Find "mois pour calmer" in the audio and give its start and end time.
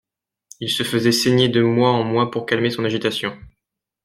2.03-2.71